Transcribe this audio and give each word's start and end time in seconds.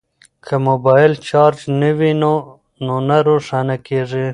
که 0.45 0.55
موبایل 0.67 1.13
چارج 1.27 1.59
نه 1.81 1.89
وي 1.97 2.11
نو 2.21 2.33
نه 3.07 3.17
روښانه 3.27 3.75
کیږي. 3.87 4.27